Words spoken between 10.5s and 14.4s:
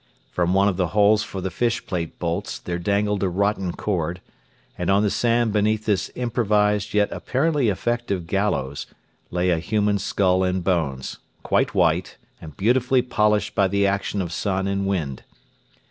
bones, quite white and beautifully polished by the action of